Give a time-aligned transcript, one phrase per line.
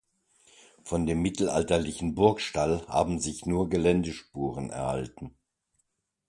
[0.83, 5.35] Von dem mittelalterlichen Burgstall haben sich nur Geländespuren erhalten.